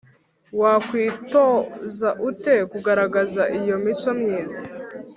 [0.61, 4.63] Wakwitoza ute kugaragaza iyo mico myiza